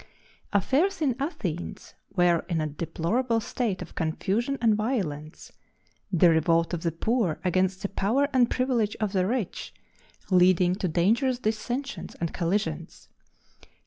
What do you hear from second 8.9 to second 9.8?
of the rich